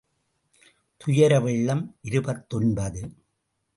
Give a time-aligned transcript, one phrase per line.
[0.97, 3.03] துயர வெள்ளம் இருபத்தொன்பது.